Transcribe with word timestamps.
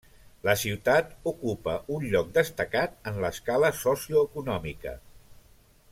La 0.47 0.53
ciutat 0.61 1.11
ocupa 1.31 1.75
un 1.97 2.07
lloc 2.15 2.33
destacat 2.39 2.97
en 3.11 3.21
l'escala 3.25 3.71
socioeconòmica. 3.83 4.99